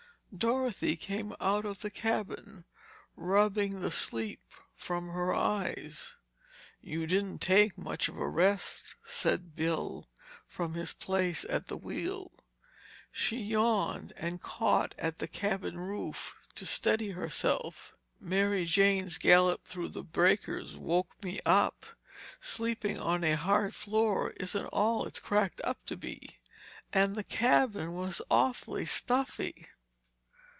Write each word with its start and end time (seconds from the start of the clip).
Dorothy 0.33 0.95
came 0.95 1.35
out 1.41 1.65
of 1.65 1.81
the 1.81 1.89
cabin 1.89 2.63
rubbing 3.17 3.81
the 3.81 3.91
sleep 3.91 4.39
from 4.73 5.09
her 5.09 5.33
eyes. 5.33 6.15
"You 6.79 7.05
didn't 7.05 7.39
take 7.39 7.77
much 7.77 8.07
of 8.07 8.15
a 8.17 8.29
rest," 8.29 8.95
said 9.03 9.57
Bill 9.57 10.07
from 10.47 10.73
his 10.75 10.93
place 10.93 11.43
at 11.49 11.67
the 11.67 11.75
wheel. 11.75 12.31
She 13.11 13.39
yawned 13.41 14.13
and 14.15 14.41
caught 14.41 14.95
at 14.97 15.17
the 15.17 15.27
cabin 15.27 15.77
roof 15.77 16.37
to 16.55 16.65
steady 16.65 17.09
herself. 17.09 17.93
"Mary 18.17 18.63
Jane's 18.63 19.17
gallop 19.17 19.65
through 19.65 19.89
the 19.89 20.01
breakers 20.01 20.77
woke 20.77 21.11
me 21.21 21.41
up. 21.45 21.85
Sleeping 22.39 22.97
on 22.97 23.25
a 23.25 23.35
hard 23.35 23.75
floor 23.75 24.29
isn't 24.37 24.65
all 24.67 25.05
it's 25.05 25.19
cracked 25.19 25.59
up 25.65 25.85
to 25.87 25.97
be—and 25.97 27.15
the 27.15 27.23
cabin 27.25 27.95
was 27.95 28.21
awfully 28.31 28.85
stuffy." 28.85 29.67